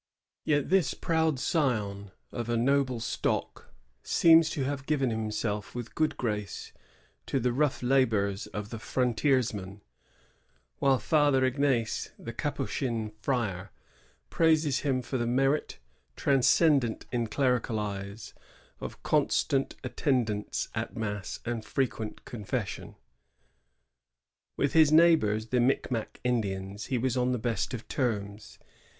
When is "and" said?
21.45-21.63